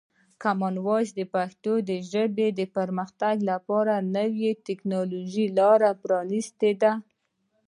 [0.43, 1.73] کامن وایس د پښتو
[2.11, 6.91] ژبې د پرمختګ لپاره د نوي ټکنالوژۍ لاره پرانیستې ده.